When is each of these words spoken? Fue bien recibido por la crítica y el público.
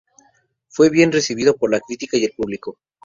Fue 0.67 0.89
bien 0.89 1.11
recibido 1.11 1.55
por 1.55 1.69
la 1.69 1.79
crítica 1.79 2.17
y 2.17 2.23
el 2.25 2.31
público. 2.35 2.79